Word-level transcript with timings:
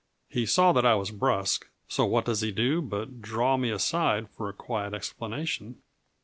He 0.29 0.47
saw 0.47 0.71
that 0.73 0.83
I 0.83 0.95
was 0.95 1.11
brusque, 1.11 1.69
so 1.87 2.05
what 2.05 2.25
does 2.25 2.41
he 2.41 2.51
do 2.51 2.81
but 2.81 3.21
draw 3.21 3.55
me 3.55 3.69
aside 3.69 4.31
for 4.31 4.49
a 4.49 4.53
quiet 4.53 4.95
explanation. 4.95 5.83